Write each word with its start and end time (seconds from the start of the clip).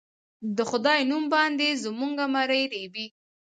د 0.57 0.59
خدای 0.69 0.99
نوم 1.09 1.23
باندې 1.33 1.67
زموږه 1.83 2.25
مرۍ 2.33 2.63
رېبي 2.73 3.05